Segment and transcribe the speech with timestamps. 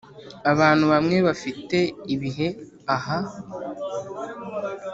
[0.51, 1.77] abantu bamwe bafite
[2.13, 2.47] ibihe
[2.95, 3.17] "aha